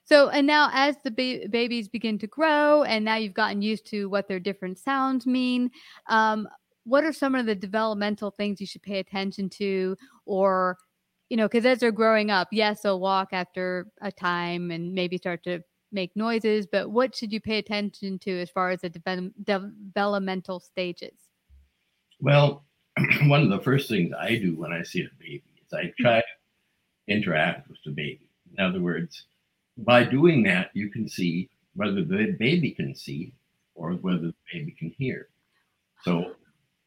So, 0.05 0.29
and 0.29 0.45
now 0.45 0.69
as 0.73 0.97
the 1.03 1.11
ba- 1.11 1.47
babies 1.49 1.87
begin 1.87 2.17
to 2.19 2.27
grow, 2.27 2.83
and 2.83 3.05
now 3.05 3.15
you've 3.15 3.33
gotten 3.33 3.61
used 3.61 3.85
to 3.87 4.09
what 4.09 4.27
their 4.27 4.39
different 4.39 4.77
sounds 4.77 5.25
mean, 5.25 5.71
um, 6.07 6.47
what 6.83 7.03
are 7.03 7.13
some 7.13 7.35
of 7.35 7.45
the 7.45 7.55
developmental 7.55 8.29
things 8.31 8.59
you 8.59 8.67
should 8.67 8.83
pay 8.83 8.99
attention 8.99 9.49
to? 9.49 9.95
Or, 10.25 10.77
you 11.29 11.37
know, 11.37 11.47
because 11.47 11.65
as 11.65 11.79
they're 11.79 11.91
growing 11.91 12.29
up, 12.29 12.49
yes, 12.51 12.81
they'll 12.81 12.99
walk 12.99 13.29
after 13.31 13.87
a 14.01 14.11
time 14.11 14.71
and 14.71 14.93
maybe 14.93 15.17
start 15.17 15.43
to 15.43 15.61
make 15.93 16.11
noises, 16.15 16.67
but 16.67 16.89
what 16.89 17.15
should 17.15 17.31
you 17.31 17.39
pay 17.39 17.59
attention 17.59 18.19
to 18.19 18.41
as 18.41 18.49
far 18.49 18.71
as 18.71 18.81
the 18.81 18.89
de- 18.89 19.31
developmental 19.43 20.59
stages? 20.59 21.13
Well, 22.19 22.65
one 23.23 23.41
of 23.41 23.49
the 23.49 23.59
first 23.59 23.89
things 23.89 24.11
I 24.19 24.35
do 24.35 24.55
when 24.55 24.73
I 24.73 24.83
see 24.83 25.01
a 25.01 25.09
baby 25.19 25.43
is 25.65 25.71
I 25.73 25.93
try 25.99 26.19
to 26.19 26.25
interact 27.07 27.69
with 27.69 27.77
the 27.85 27.91
baby. 27.91 28.29
In 28.57 28.63
other 28.63 28.81
words, 28.81 29.25
by 29.77 30.03
doing 30.03 30.43
that, 30.43 30.69
you 30.73 30.89
can 30.89 31.07
see 31.07 31.49
whether 31.75 32.03
the 32.03 32.35
baby 32.39 32.71
can 32.71 32.95
see 32.95 33.33
or 33.75 33.91
whether 33.93 34.27
the 34.27 34.35
baby 34.51 34.71
can 34.71 34.93
hear. 34.97 35.29
So, 36.03 36.35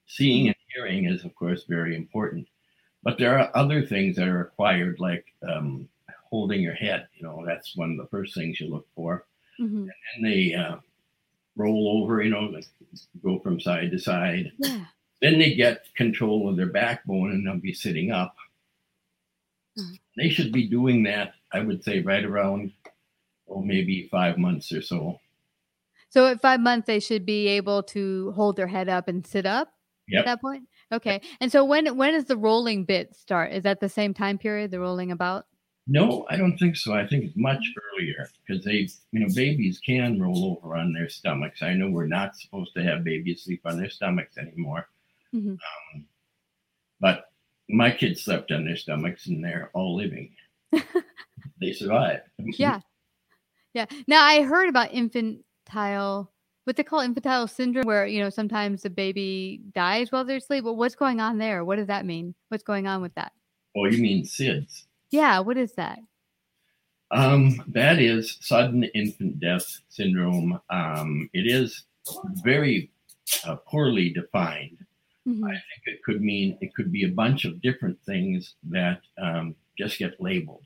seeing 0.06 0.48
and 0.48 0.56
hearing 0.74 1.06
is, 1.06 1.24
of 1.24 1.34
course, 1.34 1.64
very 1.64 1.96
important. 1.96 2.46
But 3.02 3.18
there 3.18 3.38
are 3.38 3.50
other 3.54 3.84
things 3.86 4.16
that 4.16 4.28
are 4.28 4.38
required, 4.38 5.00
like 5.00 5.24
um, 5.48 5.88
holding 6.30 6.60
your 6.60 6.74
head. 6.74 7.08
You 7.14 7.24
know, 7.24 7.44
that's 7.46 7.76
one 7.76 7.92
of 7.92 7.96
the 7.96 8.08
first 8.08 8.34
things 8.34 8.60
you 8.60 8.68
look 8.68 8.86
for. 8.94 9.26
Mm-hmm. 9.60 9.86
And 10.14 10.24
they 10.24 10.54
uh, 10.54 10.76
roll 11.56 12.02
over, 12.02 12.22
you 12.22 12.30
know, 12.30 12.60
go 13.22 13.38
from 13.40 13.60
side 13.60 13.90
to 13.92 13.98
side. 13.98 14.52
Yeah. 14.58 14.84
Then 15.22 15.38
they 15.38 15.54
get 15.54 15.94
control 15.94 16.48
of 16.48 16.56
their 16.56 16.66
backbone 16.66 17.30
and 17.30 17.46
they'll 17.46 17.56
be 17.56 17.72
sitting 17.72 18.12
up. 18.12 18.36
Mm-hmm. 19.78 19.94
They 20.16 20.28
should 20.28 20.52
be 20.52 20.68
doing 20.68 21.02
that 21.04 21.34
I 21.56 21.60
would 21.60 21.82
say 21.82 22.00
right 22.00 22.24
around, 22.24 22.72
oh, 23.48 23.62
maybe 23.62 24.08
five 24.10 24.36
months 24.36 24.70
or 24.72 24.82
so. 24.82 25.18
So 26.10 26.26
at 26.26 26.42
five 26.42 26.60
months, 26.60 26.86
they 26.86 27.00
should 27.00 27.24
be 27.24 27.48
able 27.48 27.82
to 27.84 28.32
hold 28.32 28.56
their 28.56 28.66
head 28.66 28.88
up 28.88 29.08
and 29.08 29.26
sit 29.26 29.46
up 29.46 29.68
yep. 30.06 30.20
at 30.20 30.24
that 30.26 30.40
point. 30.40 30.64
Okay. 30.92 31.20
And 31.40 31.50
so 31.50 31.64
when 31.64 31.96
when 31.96 32.12
does 32.12 32.26
the 32.26 32.36
rolling 32.36 32.84
bit 32.84 33.16
start? 33.16 33.52
Is 33.52 33.64
that 33.64 33.80
the 33.80 33.88
same 33.88 34.14
time 34.14 34.38
period? 34.38 34.70
The 34.70 34.80
rolling 34.80 35.10
about? 35.10 35.46
No, 35.88 36.26
I 36.28 36.36
don't 36.36 36.58
think 36.58 36.76
so. 36.76 36.94
I 36.94 37.06
think 37.06 37.24
it's 37.24 37.36
much 37.36 37.64
earlier 37.92 38.28
because 38.46 38.64
they, 38.64 38.88
you 39.12 39.20
know, 39.20 39.28
babies 39.34 39.80
can 39.84 40.20
roll 40.20 40.58
over 40.58 40.76
on 40.76 40.92
their 40.92 41.08
stomachs. 41.08 41.62
I 41.62 41.74
know 41.74 41.88
we're 41.88 42.06
not 42.06 42.36
supposed 42.36 42.74
to 42.74 42.82
have 42.82 43.04
babies 43.04 43.44
sleep 43.44 43.62
on 43.64 43.78
their 43.78 43.90
stomachs 43.90 44.36
anymore. 44.36 44.88
Mm-hmm. 45.32 45.50
Um, 45.50 46.06
but 47.00 47.30
my 47.68 47.90
kids 47.90 48.24
slept 48.24 48.50
on 48.50 48.64
their 48.64 48.76
stomachs 48.76 49.26
and 49.26 49.44
they're 49.44 49.70
all 49.74 49.96
living. 49.96 50.32
they 51.60 51.72
survive. 51.72 52.20
yeah. 52.38 52.80
Yeah. 53.74 53.86
Now 54.06 54.24
I 54.24 54.42
heard 54.42 54.68
about 54.68 54.92
infantile 54.92 56.32
what 56.64 56.74
they 56.74 56.82
call 56.82 57.00
infantile 57.00 57.46
syndrome 57.46 57.86
where 57.86 58.06
you 58.06 58.20
know 58.20 58.30
sometimes 58.30 58.82
the 58.82 58.90
baby 58.90 59.60
dies 59.72 60.10
while 60.10 60.24
they're 60.24 60.38
asleep. 60.38 60.64
But 60.64 60.74
what's 60.74 60.96
going 60.96 61.20
on 61.20 61.38
there? 61.38 61.64
What 61.64 61.76
does 61.76 61.86
that 61.86 62.04
mean? 62.04 62.34
What's 62.48 62.64
going 62.64 62.86
on 62.86 63.02
with 63.02 63.14
that? 63.14 63.32
Oh, 63.76 63.86
you 63.86 63.98
mean 63.98 64.24
SIDS? 64.24 64.84
Yeah, 65.10 65.38
what 65.40 65.56
is 65.56 65.72
that? 65.74 65.98
Um, 67.12 67.62
that 67.68 68.00
is 68.00 68.38
sudden 68.40 68.84
infant 68.94 69.38
death 69.38 69.80
syndrome. 69.88 70.58
Um, 70.70 71.30
it 71.32 71.46
is 71.46 71.84
very 72.42 72.90
uh, 73.44 73.56
poorly 73.66 74.10
defined. 74.10 74.78
Mm-hmm. 75.28 75.44
I 75.44 75.50
think 75.50 75.82
it 75.86 76.02
could 76.04 76.20
mean 76.20 76.58
it 76.60 76.74
could 76.74 76.90
be 76.90 77.04
a 77.04 77.08
bunch 77.08 77.44
of 77.44 77.60
different 77.60 77.98
things 78.06 78.54
that 78.70 79.00
um, 79.22 79.54
just 79.78 79.98
get 79.98 80.20
labeled. 80.20 80.64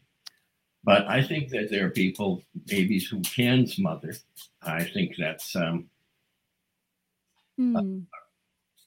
But 0.83 1.07
I 1.09 1.23
think 1.23 1.51
that 1.51 1.71
there 1.71 1.87
are 1.87 1.91
people, 1.91 2.43
babies 2.67 3.07
who 3.07 3.21
can 3.21 3.67
smother. 3.67 4.15
I 4.63 4.85
think 4.85 5.15
that's 5.19 5.55
um, 5.55 5.91
mm. 7.59 8.05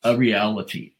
a, 0.03 0.11
a, 0.11 0.17
reality. 0.17 0.93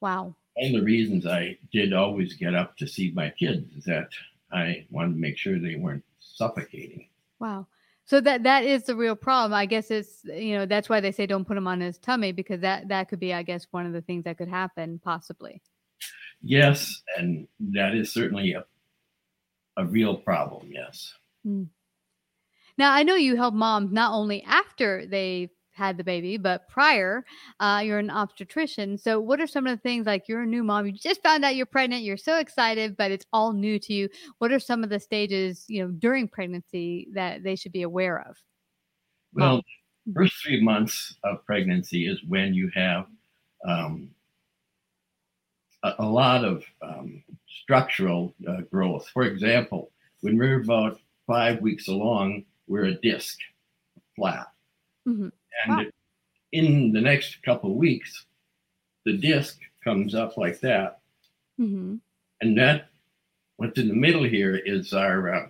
Wow. 0.00 0.34
One 0.54 0.74
of 0.74 0.80
the 0.80 0.84
reasons 0.84 1.26
I 1.26 1.58
did 1.70 1.92
always 1.92 2.34
get 2.34 2.54
up 2.54 2.76
to 2.78 2.86
see 2.86 3.12
my 3.14 3.30
kids 3.30 3.70
is 3.76 3.84
that 3.84 4.08
I 4.50 4.86
wanted 4.90 5.14
to 5.14 5.20
make 5.20 5.36
sure 5.36 5.58
they 5.58 5.76
weren't 5.76 6.04
suffocating. 6.18 7.08
Wow. 7.38 7.66
So 8.06 8.22
that 8.22 8.42
that 8.44 8.64
is 8.64 8.84
the 8.84 8.96
real 8.96 9.14
problem. 9.14 9.52
I 9.52 9.66
guess 9.66 9.90
it's 9.90 10.24
you 10.24 10.56
know 10.56 10.64
that's 10.64 10.88
why 10.88 10.98
they 10.98 11.12
say 11.12 11.26
don't 11.26 11.44
put 11.46 11.58
him 11.58 11.68
on 11.68 11.82
his 11.82 11.98
tummy 11.98 12.32
because 12.32 12.62
that 12.62 12.88
that 12.88 13.10
could 13.10 13.20
be 13.20 13.34
I 13.34 13.42
guess 13.42 13.66
one 13.70 13.84
of 13.84 13.92
the 13.92 14.00
things 14.00 14.24
that 14.24 14.38
could 14.38 14.48
happen 14.48 14.98
possibly. 15.04 15.60
Yes, 16.40 17.02
and 17.18 17.46
that 17.60 17.94
is 17.94 18.10
certainly 18.10 18.52
a 18.52 18.64
a 19.78 19.86
real 19.86 20.16
problem. 20.16 20.70
Yes. 20.70 21.14
Mm. 21.46 21.68
Now 22.76 22.92
I 22.92 23.02
know 23.02 23.14
you 23.14 23.36
help 23.36 23.54
moms 23.54 23.90
not 23.90 24.12
only 24.12 24.42
after 24.42 25.06
they 25.06 25.50
had 25.78 25.96
the 25.96 26.04
baby, 26.04 26.36
but 26.36 26.68
prior, 26.68 27.24
uh, 27.60 27.80
you're 27.84 28.00
an 28.00 28.10
obstetrician. 28.10 28.98
So, 28.98 29.20
what 29.20 29.40
are 29.40 29.46
some 29.46 29.66
of 29.66 29.74
the 29.76 29.80
things 29.80 30.06
like 30.06 30.28
you're 30.28 30.42
a 30.42 30.46
new 30.46 30.64
mom, 30.64 30.86
you 30.86 30.92
just 30.92 31.22
found 31.22 31.44
out 31.44 31.54
you're 31.54 31.66
pregnant, 31.66 32.02
you're 32.02 32.16
so 32.16 32.38
excited, 32.38 32.96
but 32.96 33.12
it's 33.12 33.24
all 33.32 33.52
new 33.52 33.78
to 33.78 33.94
you. 33.94 34.08
What 34.38 34.52
are 34.52 34.58
some 34.58 34.82
of 34.84 34.90
the 34.90 35.00
stages, 35.00 35.64
you 35.68 35.82
know, 35.82 35.90
during 35.92 36.28
pregnancy 36.28 37.08
that 37.14 37.44
they 37.44 37.54
should 37.54 37.72
be 37.72 37.82
aware 37.82 38.26
of? 38.28 38.36
Well, 39.32 39.62
first 40.14 40.34
three 40.42 40.62
months 40.62 41.14
of 41.24 41.44
pregnancy 41.46 42.06
is 42.08 42.18
when 42.26 42.54
you 42.54 42.70
have 42.74 43.06
um, 43.66 44.10
a, 45.84 45.94
a, 46.00 46.04
lot 46.04 46.44
of 46.44 46.64
um, 46.82 47.22
structural 47.48 48.34
uh, 48.48 48.62
growth. 48.70 49.08
For 49.12 49.24
example, 49.24 49.90
when 50.20 50.36
we're 50.36 50.60
about 50.60 51.00
five 51.26 51.60
weeks 51.60 51.88
along, 51.88 52.44
we're 52.66 52.84
a 52.84 52.94
disc, 52.94 53.38
flat. 54.16 54.48
Mm-hmm. 55.06 55.28
And 55.64 55.76
wow. 55.76 55.84
in 56.52 56.92
the 56.92 57.00
next 57.00 57.42
couple 57.42 57.70
of 57.70 57.76
weeks, 57.76 58.26
the 59.04 59.16
disc 59.16 59.58
comes 59.82 60.14
up 60.14 60.36
like 60.36 60.60
that. 60.60 61.00
Mm-hmm. 61.60 61.96
And 62.40 62.58
that, 62.58 62.88
what's 63.56 63.78
in 63.78 63.88
the 63.88 63.94
middle 63.94 64.24
here 64.24 64.56
is 64.56 64.92
our, 64.92 65.34
uh, 65.34 65.46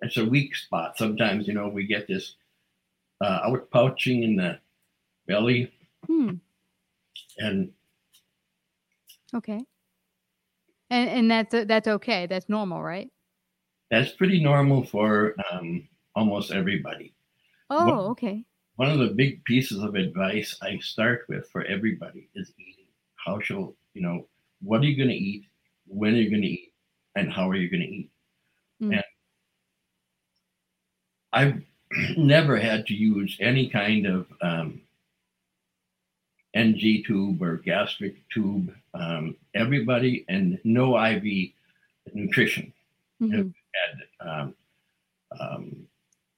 it's 0.00 0.16
a 0.16 0.24
weak 0.24 0.56
spot. 0.56 0.96
Sometimes, 0.96 1.46
you 1.46 1.54
know, 1.54 1.68
we 1.68 1.86
get 1.86 2.08
this 2.08 2.34
uh, 3.20 3.40
outpouching 3.48 4.22
in 4.22 4.36
the 4.36 4.58
belly. 5.26 5.72
Hmm. 6.06 6.34
And 7.38 7.72
okay. 9.34 9.60
And 10.90 11.08
and 11.10 11.30
that's 11.30 11.66
that's 11.66 11.88
okay. 11.88 12.26
That's 12.26 12.48
normal, 12.48 12.82
right? 12.82 13.10
That's 13.90 14.12
pretty 14.12 14.42
normal 14.42 14.84
for 14.84 15.34
um, 15.50 15.88
almost 16.14 16.50
everybody. 16.50 17.14
Oh, 17.70 17.86
one, 17.86 17.98
okay. 18.12 18.44
One 18.76 18.90
of 18.90 18.98
the 18.98 19.14
big 19.14 19.44
pieces 19.44 19.82
of 19.82 19.94
advice 19.94 20.56
I 20.62 20.78
start 20.78 21.24
with 21.28 21.48
for 21.50 21.64
everybody 21.64 22.28
is 22.34 22.52
eating. 22.58 22.86
How 23.16 23.40
shall 23.40 23.74
you 23.94 24.02
know 24.02 24.26
what 24.62 24.80
are 24.80 24.84
you 24.84 24.96
going 24.96 25.10
to 25.10 25.14
eat, 25.14 25.44
when 25.86 26.14
are 26.14 26.18
you 26.18 26.30
going 26.30 26.42
to 26.42 26.48
eat, 26.48 26.72
and 27.14 27.32
how 27.32 27.48
are 27.48 27.56
you 27.56 27.70
going 27.70 27.82
to 27.82 27.88
eat? 27.88 28.10
Mm. 28.82 28.92
And 28.94 29.04
I've 31.32 31.62
never 32.16 32.58
had 32.58 32.86
to 32.86 32.94
use 32.94 33.36
any 33.40 33.68
kind 33.68 34.06
of 34.06 34.26
um, 34.42 34.80
NG 36.54 37.04
tube 37.06 37.42
or 37.42 37.56
gastric 37.58 38.16
tube. 38.30 38.72
Um, 38.94 39.36
everybody 39.54 40.24
and 40.28 40.58
no 40.64 40.98
IV 40.98 41.52
nutrition 42.14 42.72
mm-hmm. 43.20 43.48
had 43.74 44.28
um, 44.28 44.54
um, 45.38 45.86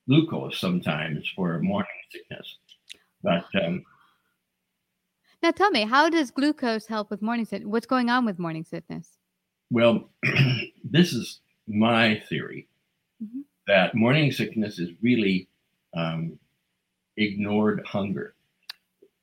glucose 0.08 0.58
sometimes 0.58 1.30
for 1.34 1.58
morning 1.60 1.88
sickness. 2.10 2.56
But 3.22 3.44
um, 3.62 3.84
now 5.42 5.52
tell 5.52 5.70
me, 5.70 5.84
how 5.84 6.10
does 6.10 6.30
glucose 6.30 6.86
help 6.86 7.10
with 7.10 7.22
morning 7.22 7.44
sickness? 7.44 7.70
What's 7.70 7.86
going 7.86 8.10
on 8.10 8.24
with 8.24 8.38
morning 8.38 8.64
sickness? 8.64 9.08
Well, 9.70 10.10
this 10.84 11.12
is 11.12 11.40
my 11.68 12.22
theory 12.28 12.66
mm-hmm. 13.22 13.40
that 13.68 13.94
morning 13.94 14.32
sickness 14.32 14.78
is 14.78 14.90
really 15.02 15.48
um, 15.94 16.38
ignored 17.16 17.82
hunger 17.86 18.34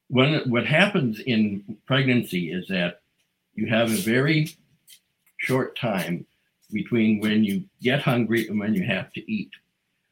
when 0.09 0.49
what 0.49 0.65
happens 0.65 1.19
in 1.19 1.77
pregnancy 1.85 2.51
is 2.51 2.67
that 2.67 3.01
you 3.55 3.67
have 3.67 3.91
a 3.91 3.97
very 3.97 4.49
short 5.37 5.77
time 5.77 6.25
between 6.71 7.19
when 7.19 7.43
you 7.43 7.63
get 7.81 8.01
hungry 8.01 8.47
and 8.47 8.59
when 8.59 8.73
you 8.73 8.83
have 8.83 9.11
to 9.13 9.31
eat. 9.31 9.51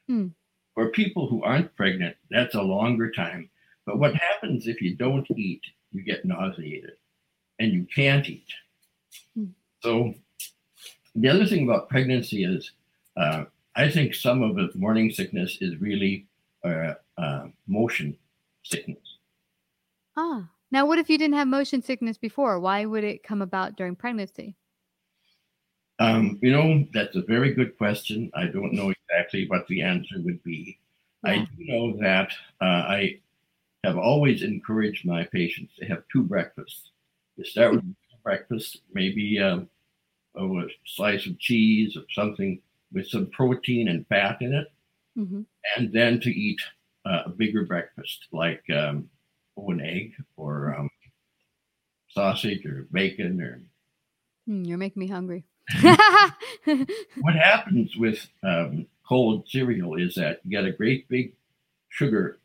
Hmm. 0.08 0.28
For 0.74 0.90
people 0.90 1.28
who 1.28 1.44
aren't 1.44 1.76
pregnant, 1.76 2.16
that's 2.30 2.56
a 2.56 2.62
longer 2.62 3.12
time. 3.12 3.50
But 3.86 4.00
what 4.00 4.16
happens 4.16 4.68
if 4.68 4.82
you 4.82 4.96
don't 4.96 5.30
eat? 5.32 5.62
You 5.92 6.04
get 6.04 6.26
nauseated 6.26 6.98
and 7.60 7.72
you 7.72 7.88
can't 7.96 8.28
eat. 8.28 8.48
Mm. 9.38 9.52
So 9.82 10.14
the 11.16 11.30
other 11.30 11.46
thing 11.46 11.64
about 11.64 11.90
pregnancy 11.90 12.44
is 12.44 12.72
uh, 13.16 13.46
I 13.76 13.90
think 13.90 14.14
some 14.14 14.42
of 14.44 14.56
the 14.56 14.70
morning 14.76 15.12
sickness 15.12 15.58
is 15.62 15.80
really 15.80 16.26
uh, 16.64 16.96
uh, 17.18 17.48
motion 17.68 18.18
sickness. 18.64 19.05
Ah, 20.18 20.50
now 20.72 20.86
what 20.86 21.00
if 21.00 21.10
you 21.10 21.18
didn't 21.18 21.36
have 21.36 21.48
motion 21.48 21.82
sickness 21.82 22.18
before? 22.18 22.60
Why 22.60 22.86
would 22.86 23.04
it 23.04 23.24
come 23.24 23.42
about 23.42 23.76
during 23.76 23.96
pregnancy? 23.96 24.56
Um, 26.00 26.40
you 26.42 26.52
know, 26.52 26.86
that's 26.94 27.16
a 27.16 27.22
very 27.22 27.54
good 27.54 27.78
question. 27.78 28.30
I 28.34 28.46
don't 28.46 28.74
know 28.74 28.92
exactly 28.92 29.48
what 29.48 29.68
the 29.68 29.82
answer 29.82 30.16
would 30.18 30.44
be. 30.44 30.78
Yeah. 31.24 31.32
I 31.32 31.38
do 31.40 31.48
know 31.60 31.98
that 32.02 32.32
uh, 32.62 32.66
I 32.66 33.20
have 33.84 33.98
always 33.98 34.44
encouraged 34.44 35.06
my 35.06 35.24
patients 35.24 35.74
to 35.80 35.86
have 35.86 36.04
two 36.12 36.24
breakfasts. 36.24 36.92
You 37.38 37.46
start 37.46 37.76
with 37.76 37.84
breakfast, 38.24 38.82
maybe 38.94 39.40
um, 39.40 39.70
a 40.36 40.64
slice 40.86 41.26
of 41.28 41.40
cheese 41.40 41.96
or 41.96 42.04
something 42.12 42.62
with 42.92 43.08
some 43.08 43.28
protein 43.28 43.88
and 43.88 44.08
fat 44.08 44.42
in 44.42 44.54
it, 44.54 44.68
mm-hmm. 45.18 45.42
and 45.78 45.94
then 45.94 46.20
to 46.22 46.30
eat 46.30 46.60
uh, 47.06 47.24
a 47.26 47.30
bigger 47.30 47.66
breakfast 47.66 48.28
like 48.32 48.64
um, 48.74 49.10
an 49.58 49.82
egg 49.82 50.14
or 50.38 50.76
um, 50.78 50.90
sausage 52.10 52.66
or 52.66 52.88
bacon 52.92 53.42
or. 53.42 53.62
Mm, 54.50 54.68
you're 54.68 54.78
making 54.78 55.00
me 55.00 55.08
hungry. 55.08 55.44
what 57.22 57.36
happens 57.36 57.96
with 57.96 58.28
um, 58.44 58.86
cold 59.08 59.48
cereal 59.48 59.96
is 59.96 60.16
that 60.16 60.40
you 60.44 60.52
get 60.52 60.66
a 60.66 60.72
great 60.72 61.08
big 61.10 61.34
sugar 61.90 62.38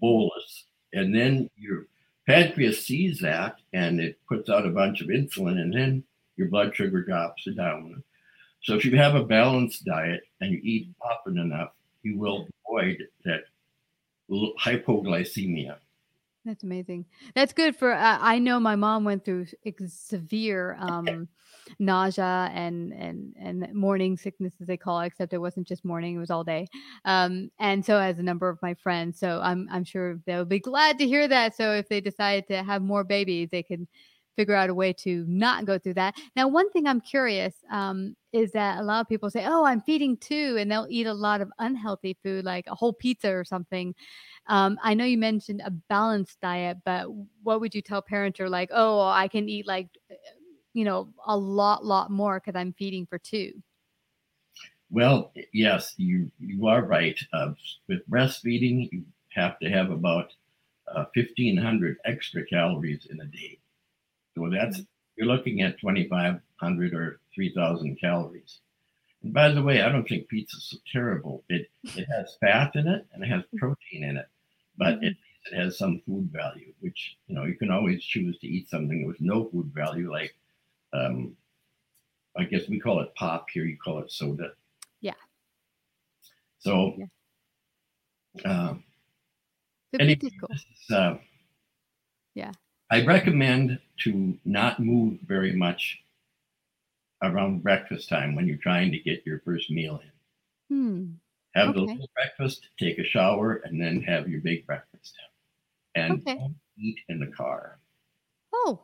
bolus, 0.00 0.64
and 0.92 1.14
then 1.14 1.50
your 1.56 1.86
pancreas 2.26 2.86
sees 2.86 3.20
that 3.20 3.56
and 3.72 4.00
it 4.00 4.18
puts 4.26 4.48
out 4.48 4.66
a 4.66 4.70
bunch 4.70 5.02
of 5.02 5.08
insulin, 5.08 5.60
and 5.60 5.74
then 5.74 6.02
your 6.36 6.48
blood 6.48 6.74
sugar 6.74 7.02
drops 7.02 7.44
down. 7.56 8.02
So 8.62 8.74
if 8.74 8.84
you 8.84 8.96
have 8.96 9.14
a 9.14 9.24
balanced 9.24 9.84
diet 9.84 10.22
and 10.40 10.50
you 10.50 10.60
eat 10.62 10.88
often 11.02 11.38
enough, 11.38 11.72
you 12.02 12.18
will 12.18 12.48
avoid 12.66 13.06
that 13.24 13.44
hypoglycemia. 14.30 15.78
That's 16.44 16.62
amazing. 16.62 17.06
That's 17.34 17.54
good 17.54 17.74
for. 17.74 17.92
Uh, 17.92 18.18
I 18.20 18.38
know 18.38 18.60
my 18.60 18.76
mom 18.76 19.04
went 19.04 19.24
through 19.24 19.46
severe 19.86 20.76
um, 20.78 21.26
nausea 21.78 22.50
and 22.52 22.92
and 22.92 23.34
and 23.40 23.72
morning 23.72 24.18
sickness, 24.18 24.52
as 24.60 24.66
they 24.66 24.76
call 24.76 25.00
it. 25.00 25.06
Except 25.06 25.32
it 25.32 25.38
wasn't 25.38 25.66
just 25.66 25.86
morning; 25.86 26.16
it 26.16 26.18
was 26.18 26.30
all 26.30 26.44
day. 26.44 26.66
Um, 27.06 27.50
and 27.58 27.82
so, 27.84 27.98
as 27.98 28.18
a 28.18 28.22
number 28.22 28.50
of 28.50 28.58
my 28.60 28.74
friends, 28.74 29.18
so 29.18 29.40
I'm 29.42 29.66
I'm 29.70 29.84
sure 29.84 30.20
they'll 30.26 30.44
be 30.44 30.60
glad 30.60 30.98
to 30.98 31.06
hear 31.06 31.26
that. 31.28 31.56
So 31.56 31.72
if 31.72 31.88
they 31.88 32.02
decide 32.02 32.46
to 32.48 32.62
have 32.62 32.82
more 32.82 33.04
babies, 33.04 33.48
they 33.50 33.62
can 33.62 33.88
figure 34.36 34.54
out 34.54 34.70
a 34.70 34.74
way 34.74 34.92
to 34.92 35.24
not 35.28 35.64
go 35.64 35.78
through 35.78 35.94
that. 35.94 36.14
Now, 36.36 36.48
one 36.48 36.70
thing 36.70 36.86
I'm 36.86 37.00
curious 37.00 37.54
um, 37.70 38.16
is 38.32 38.52
that 38.52 38.78
a 38.78 38.82
lot 38.82 39.00
of 39.00 39.08
people 39.08 39.30
say, 39.30 39.44
"Oh, 39.46 39.64
I'm 39.64 39.80
feeding 39.80 40.16
two," 40.16 40.56
and 40.58 40.70
they'll 40.70 40.86
eat 40.90 41.06
a 41.06 41.14
lot 41.14 41.40
of 41.40 41.50
unhealthy 41.58 42.16
food, 42.22 42.44
like 42.44 42.66
a 42.68 42.74
whole 42.74 42.92
pizza 42.92 43.32
or 43.32 43.44
something. 43.44 43.94
Um, 44.48 44.78
I 44.82 44.94
know 44.94 45.04
you 45.04 45.18
mentioned 45.18 45.62
a 45.64 45.70
balanced 45.70 46.40
diet, 46.40 46.78
but 46.84 47.08
what 47.42 47.60
would 47.60 47.74
you 47.74 47.82
tell 47.82 48.02
parents 48.02 48.38
who 48.38 48.44
are 48.44 48.50
like, 48.50 48.70
"Oh, 48.72 49.00
I 49.08 49.28
can 49.28 49.48
eat 49.48 49.66
like, 49.66 49.88
you 50.74 50.84
know, 50.84 51.12
a 51.26 51.36
lot, 51.36 51.84
lot 51.84 52.10
more 52.10 52.40
because 52.40 52.58
I'm 52.58 52.74
feeding 52.74 53.06
for 53.06 53.18
two? 53.18 53.62
Well, 54.90 55.32
yes, 55.52 55.94
you 55.98 56.30
you 56.38 56.66
are 56.68 56.84
right. 56.84 57.18
Uh, 57.32 57.52
with 57.88 58.08
breastfeeding, 58.08 58.90
you 58.92 59.04
have 59.34 59.58
to 59.58 59.68
have 59.68 59.90
about 59.90 60.32
uh, 60.88 61.04
1,500 61.14 61.98
extra 62.04 62.44
calories 62.46 63.06
in 63.06 63.20
a 63.20 63.26
day. 63.26 63.58
So 64.36 64.50
that's 64.50 64.80
you're 65.16 65.28
looking 65.28 65.60
at 65.62 65.78
2,500 65.80 66.94
or 66.94 67.20
3,000 67.34 67.98
calories. 68.00 68.60
And 69.22 69.32
by 69.32 69.50
the 69.50 69.62
way, 69.62 69.80
I 69.80 69.90
don't 69.90 70.06
think 70.08 70.28
pizza's 70.28 70.68
so 70.70 70.76
terrible. 70.92 71.44
It 71.48 71.68
it 71.84 72.06
has 72.14 72.36
fat 72.40 72.72
in 72.74 72.86
it 72.88 73.06
and 73.12 73.22
it 73.22 73.28
has 73.28 73.42
protein 73.56 74.04
in 74.04 74.16
it, 74.16 74.26
but 74.76 75.02
it, 75.02 75.16
it 75.50 75.56
has 75.56 75.78
some 75.78 76.02
food 76.06 76.30
value, 76.32 76.72
which 76.80 77.16
you 77.26 77.34
know 77.34 77.44
you 77.44 77.54
can 77.54 77.70
always 77.70 78.04
choose 78.04 78.38
to 78.40 78.46
eat 78.46 78.68
something 78.68 79.06
with 79.06 79.20
no 79.20 79.48
food 79.50 79.70
value, 79.74 80.10
like 80.10 80.34
um, 80.92 81.36
I 82.36 82.44
guess 82.44 82.68
we 82.68 82.80
call 82.80 83.00
it 83.00 83.14
pop 83.14 83.46
here. 83.50 83.64
You 83.64 83.78
call 83.82 84.00
it 84.00 84.12
soda. 84.12 84.52
Yeah. 85.00 85.14
So. 86.58 86.96
Yeah. 86.98 87.06
Uh, 88.44 88.74
anyway, 90.00 90.18
cool. 90.40 90.48
is, 90.50 90.90
uh, 90.90 91.16
yeah. 92.34 92.50
I 92.90 93.04
recommend 93.04 93.78
to 94.04 94.38
not 94.44 94.80
move 94.80 95.18
very 95.26 95.52
much 95.52 95.98
around 97.22 97.62
breakfast 97.62 98.08
time 98.08 98.34
when 98.34 98.46
you're 98.46 98.56
trying 98.58 98.92
to 98.92 98.98
get 98.98 99.24
your 99.24 99.40
first 99.40 99.70
meal 99.70 100.00
in. 100.70 100.76
Hmm. 100.76 101.06
Have 101.54 101.68
okay. 101.68 101.78
the 101.78 101.84
little 101.84 102.10
breakfast, 102.14 102.68
take 102.78 102.98
a 102.98 103.04
shower, 103.04 103.62
and 103.64 103.80
then 103.80 104.02
have 104.02 104.28
your 104.28 104.40
big 104.40 104.66
breakfast. 104.66 105.14
And 105.94 106.20
okay. 106.20 106.34
don't 106.34 106.56
eat 106.78 106.98
in 107.08 107.20
the 107.20 107.28
car. 107.28 107.78
Oh, 108.52 108.80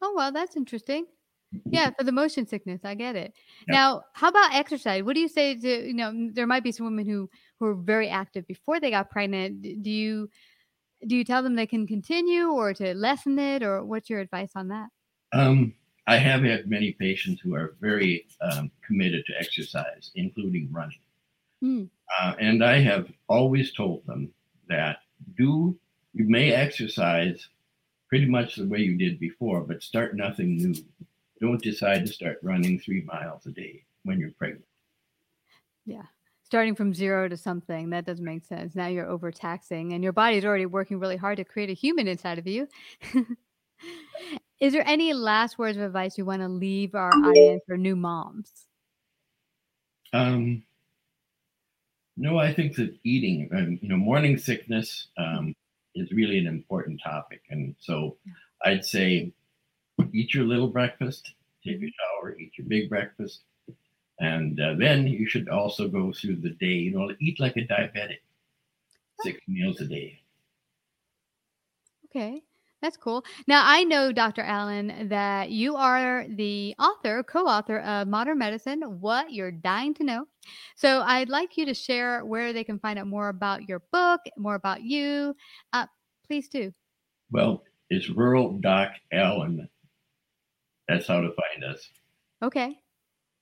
oh 0.00 0.14
well, 0.16 0.32
that's 0.32 0.56
interesting. 0.56 1.06
Mm-hmm. 1.54 1.70
Yeah, 1.72 1.90
for 1.90 2.04
the 2.04 2.12
motion 2.12 2.46
sickness, 2.46 2.82
I 2.84 2.94
get 2.94 3.16
it. 3.16 3.32
Yep. 3.66 3.74
Now, 3.74 4.02
how 4.12 4.28
about 4.28 4.54
exercise? 4.54 5.02
What 5.02 5.14
do 5.14 5.20
you 5.20 5.28
say 5.28 5.56
to 5.56 5.86
you 5.88 5.94
know? 5.94 6.30
There 6.32 6.46
might 6.46 6.62
be 6.62 6.70
some 6.70 6.86
women 6.86 7.08
who 7.08 7.28
who 7.58 7.66
are 7.66 7.74
very 7.74 8.08
active 8.08 8.46
before 8.46 8.78
they 8.78 8.90
got 8.90 9.10
pregnant. 9.10 9.82
Do 9.82 9.90
you 9.90 10.30
do 11.06 11.16
you 11.16 11.24
tell 11.24 11.42
them 11.42 11.54
they 11.54 11.66
can 11.66 11.86
continue 11.86 12.50
or 12.50 12.74
to 12.74 12.94
lessen 12.94 13.38
it 13.38 13.62
or 13.62 13.84
what's 13.84 14.10
your 14.10 14.20
advice 14.20 14.52
on 14.54 14.68
that? 14.68 14.88
Um, 15.32 15.74
i 16.06 16.16
have 16.16 16.42
had 16.42 16.68
many 16.68 16.92
patients 16.92 17.40
who 17.40 17.54
are 17.54 17.74
very 17.80 18.26
um, 18.40 18.70
committed 18.86 19.24
to 19.26 19.38
exercise 19.38 20.10
including 20.14 20.68
running. 20.72 20.98
Hmm. 21.62 21.84
uh, 22.18 22.34
and 22.38 22.64
i 22.64 22.78
have 22.80 23.06
always 23.28 23.72
told 23.72 24.04
them 24.06 24.32
that 24.68 24.98
do 25.36 25.78
you 26.12 26.28
may 26.28 26.52
exercise 26.52 27.48
pretty 28.08 28.26
much 28.26 28.56
the 28.56 28.66
way 28.66 28.80
you 28.80 28.96
did 28.96 29.20
before 29.20 29.60
but 29.60 29.82
start 29.82 30.16
nothing 30.16 30.56
new. 30.56 30.74
Don't 31.40 31.62
decide 31.62 32.04
to 32.06 32.12
start 32.12 32.38
running 32.42 32.78
three 32.80 33.02
miles 33.02 33.46
a 33.46 33.50
day 33.50 33.84
when 34.04 34.18
you're 34.18 34.32
pregnant 34.32 34.64
yeah 35.84 36.06
starting 36.50 36.74
from 36.74 36.92
zero 36.92 37.28
to 37.28 37.36
something 37.36 37.90
that 37.90 38.04
doesn't 38.04 38.24
make 38.24 38.44
sense. 38.44 38.74
Now 38.74 38.88
you're 38.88 39.08
overtaxing 39.08 39.92
and 39.92 40.02
your 40.02 40.12
body's 40.12 40.44
already 40.44 40.66
working 40.66 40.98
really 40.98 41.16
hard 41.16 41.36
to 41.36 41.44
create 41.44 41.70
a 41.70 41.74
human 41.74 42.08
inside 42.08 42.40
of 42.40 42.46
you. 42.48 42.66
Is 44.60 44.72
there 44.72 44.82
any 44.84 45.12
last 45.12 45.60
words 45.60 45.76
of 45.76 45.84
advice 45.84 46.18
you 46.18 46.24
want 46.24 46.42
to 46.42 46.48
leave 46.48 46.96
our 46.96 47.12
audience 47.14 47.62
for 47.68 47.76
new 47.76 47.94
moms? 47.94 48.50
Um 50.12 50.64
no 52.16 52.36
i 52.38 52.52
think 52.52 52.74
that 52.74 52.98
eating 53.04 53.48
um, 53.54 53.78
you 53.80 53.88
know 53.88 53.96
morning 53.96 54.36
sickness 54.36 55.06
um, 55.18 55.54
is 55.94 56.10
really 56.10 56.36
an 56.36 56.48
important 56.48 57.00
topic. 57.00 57.42
And 57.50 57.76
so 57.78 58.16
i'd 58.64 58.84
say 58.84 59.32
eat 60.12 60.34
your 60.34 60.44
little 60.44 60.66
breakfast 60.66 61.32
take 61.64 61.76
a 61.76 61.78
mm-hmm. 61.78 61.86
shower 61.86 62.36
eat 62.40 62.50
your 62.58 62.66
big 62.66 62.88
breakfast 62.88 63.42
and 64.20 64.60
uh, 64.60 64.74
then 64.78 65.06
you 65.06 65.26
should 65.26 65.48
also 65.48 65.88
go 65.88 66.12
through 66.12 66.36
the 66.36 66.50
day, 66.50 66.66
you 66.66 66.92
know, 66.92 67.10
eat 67.20 67.40
like 67.40 67.56
a 67.56 67.66
diabetic, 67.66 68.18
six 69.22 69.40
meals 69.48 69.80
a 69.80 69.86
day. 69.86 70.20
Okay, 72.06 72.42
that's 72.82 72.96
cool. 72.96 73.24
Now, 73.46 73.62
I 73.64 73.84
know, 73.84 74.12
Dr. 74.12 74.42
Alan, 74.42 75.08
that 75.08 75.50
you 75.50 75.76
are 75.76 76.26
the 76.28 76.74
author, 76.78 77.22
co 77.22 77.46
author 77.46 77.78
of 77.80 78.08
Modern 78.08 78.38
Medicine 78.38 78.82
What 79.00 79.32
You're 79.32 79.52
Dying 79.52 79.94
to 79.94 80.04
Know. 80.04 80.26
So 80.76 81.02
I'd 81.02 81.28
like 81.28 81.56
you 81.56 81.64
to 81.66 81.74
share 81.74 82.24
where 82.24 82.52
they 82.52 82.64
can 82.64 82.78
find 82.78 82.98
out 82.98 83.06
more 83.06 83.28
about 83.28 83.68
your 83.68 83.82
book, 83.92 84.20
more 84.36 84.54
about 84.54 84.82
you. 84.82 85.34
Uh, 85.72 85.86
please 86.26 86.48
do. 86.48 86.72
Well, 87.30 87.62
it's 87.88 88.10
Rural 88.10 88.58
Doc 88.58 88.90
Alan. 89.12 89.68
That's 90.88 91.06
how 91.06 91.20
to 91.20 91.28
find 91.28 91.64
us. 91.64 91.88
Okay. 92.42 92.80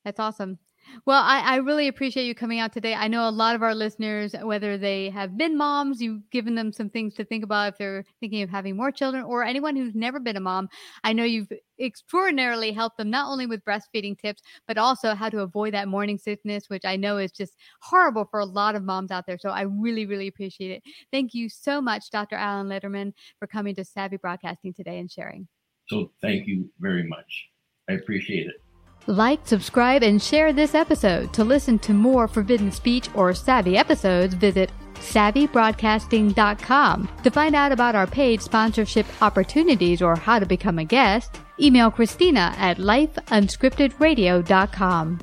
That's 0.04 0.20
awesome. 0.20 0.58
Well, 1.06 1.22
I, 1.22 1.40
I, 1.40 1.56
really 1.56 1.88
appreciate 1.88 2.26
you 2.26 2.34
coming 2.34 2.60
out 2.60 2.72
today. 2.72 2.94
I 2.94 3.08
know 3.08 3.28
a 3.28 3.30
lot 3.30 3.54
of 3.54 3.62
our 3.62 3.74
listeners, 3.74 4.34
whether 4.42 4.76
they 4.76 5.10
have 5.10 5.36
been 5.36 5.56
moms, 5.56 6.00
you've 6.00 6.28
given 6.30 6.54
them 6.54 6.72
some 6.72 6.90
things 6.90 7.14
to 7.14 7.24
think 7.24 7.44
about 7.44 7.72
if 7.72 7.78
they're 7.78 8.04
thinking 8.20 8.42
of 8.42 8.50
having 8.50 8.76
more 8.76 8.90
children, 8.90 9.24
or 9.24 9.44
anyone 9.44 9.76
who's 9.76 9.94
never 9.94 10.20
been 10.20 10.36
a 10.36 10.40
mom. 10.40 10.68
I 11.04 11.12
know 11.12 11.24
you've 11.24 11.52
extraordinarily 11.80 12.72
helped 12.72 12.98
them 12.98 13.10
not 13.10 13.30
only 13.30 13.46
with 13.46 13.64
breastfeeding 13.64 14.18
tips, 14.18 14.42
but 14.66 14.78
also 14.78 15.14
how 15.14 15.28
to 15.28 15.40
avoid 15.40 15.74
that 15.74 15.88
morning 15.88 16.18
sickness, 16.18 16.68
which 16.68 16.84
I 16.84 16.96
know 16.96 17.18
is 17.18 17.32
just 17.32 17.56
horrible 17.80 18.26
for 18.30 18.40
a 18.40 18.46
lot 18.46 18.74
of 18.74 18.82
moms 18.82 19.10
out 19.10 19.26
there. 19.26 19.38
So 19.38 19.50
I 19.50 19.62
really, 19.62 20.06
really 20.06 20.28
appreciate 20.28 20.70
it. 20.70 20.82
Thank 21.12 21.34
you 21.34 21.48
so 21.48 21.80
much, 21.80 22.10
Dr. 22.10 22.36
Alan 22.36 22.68
Letterman, 22.68 23.12
for 23.38 23.46
coming 23.46 23.74
to 23.76 23.84
Savvy 23.84 24.16
Broadcasting 24.16 24.74
today 24.74 24.98
and 24.98 25.10
sharing. 25.10 25.48
So 25.88 26.12
thank 26.20 26.46
you 26.46 26.70
very 26.80 27.06
much. 27.06 27.48
I 27.88 27.94
appreciate 27.94 28.46
it. 28.46 28.62
Like, 29.06 29.46
subscribe, 29.46 30.02
and 30.02 30.20
share 30.22 30.52
this 30.52 30.74
episode. 30.74 31.32
To 31.34 31.44
listen 31.44 31.78
to 31.80 31.92
more 31.94 32.26
Forbidden 32.28 32.72
Speech 32.72 33.08
or 33.14 33.32
Savvy 33.32 33.76
episodes, 33.76 34.34
visit 34.34 34.70
savvybroadcasting.com. 34.94 37.08
To 37.22 37.30
find 37.30 37.54
out 37.54 37.72
about 37.72 37.94
our 37.94 38.06
paid 38.06 38.42
sponsorship 38.42 39.06
opportunities 39.22 40.02
or 40.02 40.16
how 40.16 40.38
to 40.38 40.46
become 40.46 40.78
a 40.78 40.84
guest, 40.84 41.36
email 41.60 41.90
Christina 41.90 42.54
at 42.58 42.76
lifeunscriptedradio.com. 42.78 45.20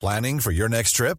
Planning 0.00 0.38
for 0.38 0.52
your 0.52 0.68
next 0.68 0.92
trip? 0.92 1.18